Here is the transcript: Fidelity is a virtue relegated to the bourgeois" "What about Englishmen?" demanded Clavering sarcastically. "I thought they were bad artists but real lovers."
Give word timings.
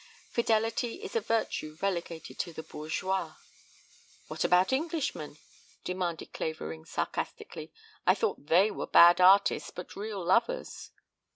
Fidelity 0.31 1.03
is 1.03 1.15
a 1.15 1.21
virtue 1.21 1.77
relegated 1.79 2.39
to 2.39 2.51
the 2.51 2.63
bourgeois" 2.63 3.35
"What 4.29 4.43
about 4.43 4.73
Englishmen?" 4.73 5.37
demanded 5.83 6.33
Clavering 6.33 6.85
sarcastically. 6.85 7.71
"I 8.07 8.15
thought 8.15 8.47
they 8.47 8.71
were 8.71 8.87
bad 8.87 9.21
artists 9.21 9.69
but 9.69 9.95
real 9.95 10.25
lovers." 10.25 10.89